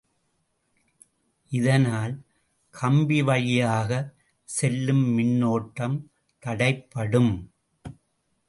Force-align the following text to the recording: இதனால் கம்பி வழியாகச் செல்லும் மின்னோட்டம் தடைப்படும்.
இதனால் 1.51 2.13
கம்பி 2.75 3.19
வழியாகச் 3.21 4.09
செல்லும் 4.49 5.05
மின்னோட்டம் 5.17 5.97
தடைப்படும். 6.43 7.33